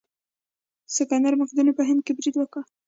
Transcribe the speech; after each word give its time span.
سکندر 0.95 1.33
مقدوني 1.41 1.71
په 1.75 1.83
هند 1.89 1.99
برید 2.17 2.35
وکړ. 2.37 2.61